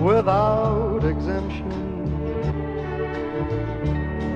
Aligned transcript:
without 0.00 1.04
exemption. 1.04 1.72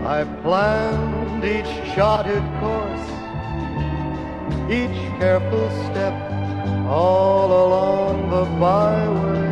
I 0.06 0.24
planned 0.42 1.44
each 1.44 1.94
charted 1.94 2.42
course, 2.60 3.06
each 4.70 4.98
careful 5.18 5.68
step 5.86 6.14
all 6.88 7.48
along 7.66 8.30
the 8.30 8.44
byway. 8.58 9.50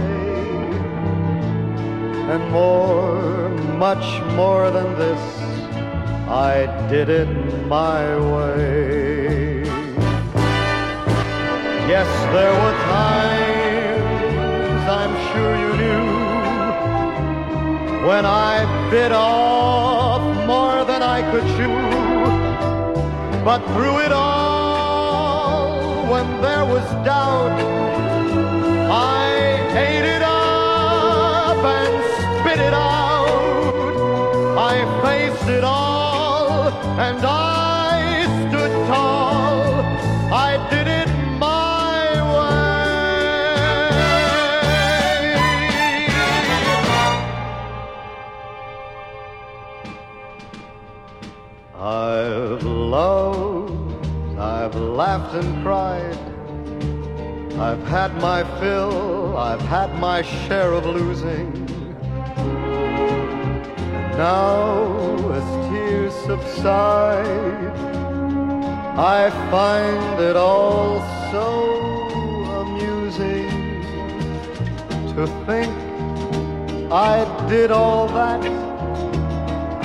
And 2.33 2.51
more, 2.51 3.49
much 3.79 4.23
more 4.35 4.71
than 4.71 4.99
this, 4.99 5.21
I 6.29 6.67
did 6.91 7.09
it 7.09 7.29
my 7.67 8.05
way. 8.33 9.65
Yes, 11.89 12.09
there 12.35 12.53
were 12.63 12.77
times, 12.93 14.85
I'm 15.01 15.15
sure 15.33 15.55
you 15.59 15.68
when 18.07 18.25
I 18.25 18.91
bit 18.91 19.13
off 19.13 20.23
more 20.47 20.85
than 20.85 21.03
I 21.03 21.21
could 21.31 21.47
chew. 21.57 21.79
But 23.45 23.61
through 23.75 23.99
it 24.07 24.13
all, 24.13 26.07
when 26.13 26.41
there 26.41 26.65
was 26.65 26.85
doubt, 27.05 27.59
I 28.91 29.25
ate 29.77 30.05
it 30.17 30.23
up 30.23 31.57
and 31.77 31.93
spit 32.41 32.61
it 32.61 32.73
out. 32.73 33.29
I 34.57 34.75
faced 35.03 35.49
it 35.49 35.65
all 35.65 36.69
and 37.01 37.19
I 37.25 38.25
stood 38.49 38.73
tall. 38.87 39.83
I 40.33 40.69
did 40.71 40.78
I've 52.09 52.63
loved, 52.63 54.07
I've 54.39 54.75
laughed 54.75 55.35
and 55.35 55.63
cried. 55.63 56.19
I've 57.61 57.85
had 57.87 58.17
my 58.17 58.45
fill, 58.59 59.37
I've 59.37 59.61
had 59.61 59.99
my 60.01 60.23
share 60.23 60.73
of 60.73 60.87
losing. 60.87 61.53
Now, 64.17 65.33
as 65.39 65.49
tears 65.69 66.15
subside, 66.25 67.77
I 69.19 69.29
find 69.51 70.23
it 70.23 70.37
all 70.37 71.01
so 71.31 71.49
amusing 72.63 73.51
to 75.15 75.27
think 75.45 75.71
I 76.91 77.17
did 77.51 77.71
all 77.71 78.09
that, 78.09 78.68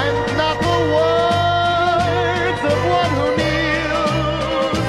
and 0.00 0.36
not 0.36 0.56
the 0.60 0.78
words 0.96 2.62
of 2.72 2.78
one 2.98 3.12
who 3.18 3.26
kneels. 3.40 4.86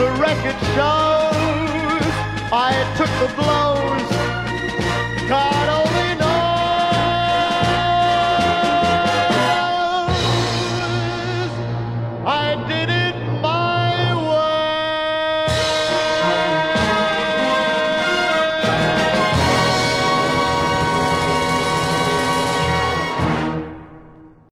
The 0.00 0.08
record 0.26 0.58
shows 0.74 2.12
I 2.52 2.72
took 2.96 3.12
the 3.22 3.30
blows 3.38 4.15